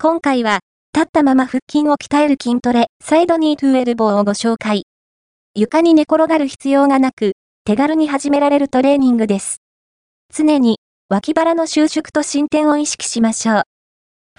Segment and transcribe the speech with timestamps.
[0.00, 0.60] 今回は、
[0.94, 4.84] 立ったまま腹筋を鍛える筋トレ、サイドニートゥエルボーをご紹介。
[5.56, 7.32] 床に寝転がる必要がなく、
[7.64, 9.56] 手軽に始められるトレーニングです。
[10.32, 13.62] 常に、脇腹の収縮と進展を意識しましょう。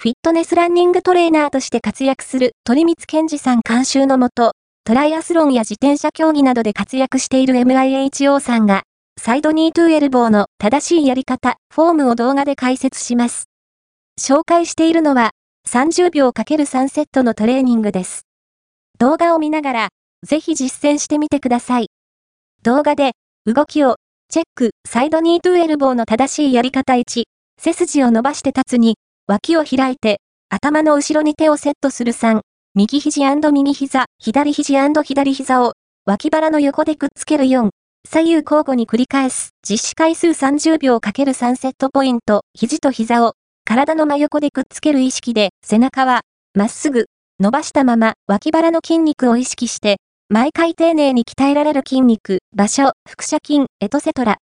[0.00, 4.52] フィットネスランニングトレーナーとして活躍する鳥光健二さん監修のもと、
[4.84, 8.84] トライアスロンや自転車競技などで活躍している MIHO さんが、
[9.20, 13.44] サイドニートゥエルボーの正しいやり方、フォームを動画で解説します。
[14.18, 15.32] 紹介しているのは、
[15.72, 18.22] 30秒 ×3 セットのトレーニングです。
[18.98, 19.88] 動画を見ながら、
[20.26, 21.86] ぜひ実践してみてください。
[22.64, 23.12] 動画で、
[23.46, 23.94] 動きを、
[24.28, 27.22] チェック、サイドニートゥエルボーの正しいやり方1、
[27.56, 28.94] 背筋を伸ばして立つ2、
[29.28, 32.40] 脇を開いて、頭の後ろに手をセットする3、
[32.74, 37.68] 右肘右膝、左肘左膝を、脇腹の横でくっつける4、
[38.08, 46.22] 左右交互に繰り返す、実施回数30秒 ×3 セットポイント、肘と膝を、体の真横でくっつける意識で、背中は、
[46.54, 47.06] まっすぐ、
[47.38, 54.38] 伸ばしたまま、脇腹の筋肉を意識して、毎回丁寧に鍛えられる筋肉、場所、腹斜筋、エトセトラ。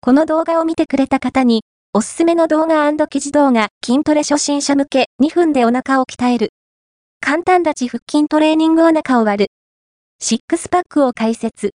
[0.00, 6.50] この動画を見てくれた方に、おすすめの動画記事動画、筋トレ初心者向け、2分でお腹を鍛える。
[7.20, 9.50] 簡単立ち腹筋トレーニングお腹を割る。
[10.20, 11.72] シックスパックを解説。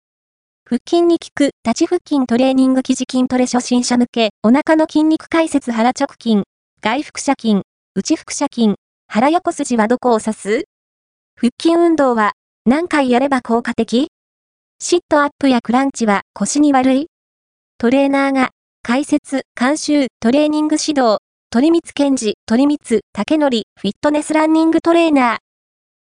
[0.68, 6.44] 腹筋に効く立ち腹筋トレーニング記事筋トレ初心者向け、お腹の筋肉解説腹直筋、
[6.86, 7.64] 外腹斜筋、
[7.96, 8.76] 内腹斜筋、
[9.08, 10.66] 腹横筋はどこを指す？
[11.36, 12.34] 腹筋運動は
[12.68, 14.10] 何回やれば効果的？
[14.78, 17.08] シットアップやクランチは腰に悪い？
[17.80, 18.52] トレーナーが
[18.84, 21.18] 解説、監修、トレーニング指導、
[21.50, 25.40] 鳥光健治、鳥光、竹則、フィットネスランニングトレーナ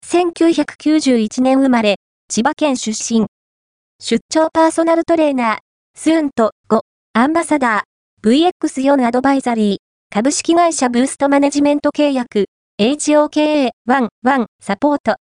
[0.04, 0.26] ー。
[0.26, 1.96] 1991年生まれ、
[2.28, 3.24] 千葉県出身。
[3.98, 5.58] 出張パーソナルトレーナー、
[5.94, 6.80] スーンと5、
[7.14, 9.85] アンバサダー、VX4 アドバイザリー。
[10.16, 12.46] 株式会社ブーストマネジメント契約、
[12.80, 13.70] HOKA11
[14.62, 15.16] サポート。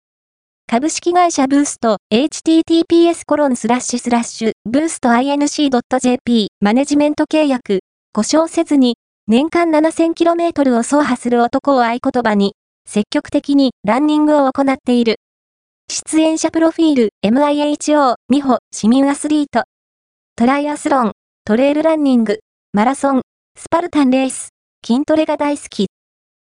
[0.67, 7.79] 株式会社ブースト、https コロンスラッシュスラッシュ、ブースト inc.jp マネジメント契約、
[8.13, 8.95] 故障せずに、
[9.28, 12.53] 年間 7000km を走破する男を合言葉に、
[12.88, 15.18] 積極的にランニングを行っている。
[15.90, 19.66] 出演者プロフィール、MIHO、美穂、市民アスリート。
[20.38, 21.12] トライアスロン、
[21.44, 22.40] トレイルランニング、
[22.72, 23.22] マラソン、
[23.57, 24.54] スパルタンレース。
[24.88, 25.88] 筋トレが大好き。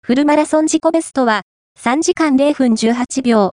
[0.03, 1.41] フルマラソン自己ベストは
[1.79, 3.47] 3時間0分18秒。